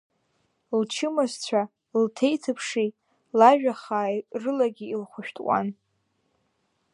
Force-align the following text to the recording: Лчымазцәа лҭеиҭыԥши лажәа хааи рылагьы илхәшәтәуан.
Лчымазцәа 0.79 1.61
лҭеиҭыԥши 2.01 2.87
лажәа 3.37 3.73
хааи 3.81 4.17
рылагьы 4.41 4.85
илхәшәтәуан. 4.89 5.67